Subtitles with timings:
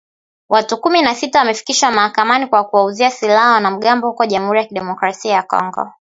[0.49, 5.43] Watu kumi na sita wamefikishwa mahakamani kwa kuwauzia silaha wanamgambo huko Jamuri ya Kidemokrasia ya
[5.43, 5.93] Kongo